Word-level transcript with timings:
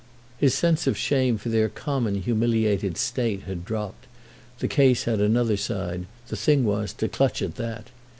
His 0.39 0.55
sense 0.55 0.87
of 0.87 0.97
shame 0.97 1.37
for 1.37 1.49
their 1.49 1.69
common 1.69 2.23
humiliated 2.23 2.97
state 2.97 3.43
had 3.43 3.63
dropped; 3.63 4.07
the 4.57 4.67
case 4.67 5.03
had 5.03 5.21
another 5.21 5.57
side—the 5.57 6.35
thing 6.35 6.63
was 6.65 6.91
to 6.93 7.07
clutch 7.07 7.43
at 7.43 7.53
that. 7.57 7.91